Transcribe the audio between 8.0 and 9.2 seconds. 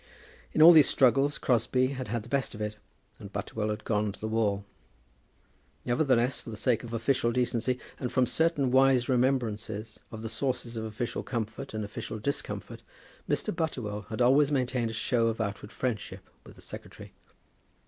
from certain wise